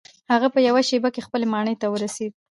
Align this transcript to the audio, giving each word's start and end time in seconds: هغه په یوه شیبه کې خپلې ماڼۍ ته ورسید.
هغه 0.31 0.47
په 0.53 0.59
یوه 0.67 0.81
شیبه 0.89 1.09
کې 1.13 1.25
خپلې 1.27 1.45
ماڼۍ 1.53 1.75
ته 1.81 1.87
ورسید. 1.93 2.31